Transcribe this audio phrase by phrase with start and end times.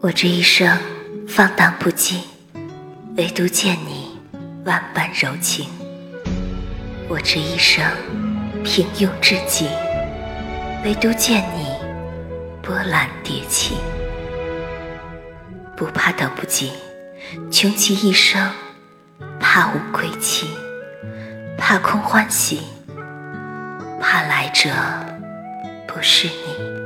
[0.00, 0.78] 我这一生
[1.26, 2.20] 放荡不羁
[3.16, 4.16] 唯独见你
[4.64, 5.68] 万般柔情。
[7.08, 7.84] 我这一生
[8.62, 9.66] 平庸至极
[10.84, 11.66] 唯独见你
[12.62, 13.74] 波澜迭起。
[15.76, 16.70] 不怕等不及
[17.50, 18.52] 穷其一生
[19.40, 20.46] 怕无归期
[21.56, 22.62] 怕空欢喜
[24.00, 24.70] 怕来者
[25.88, 26.77] 不是你。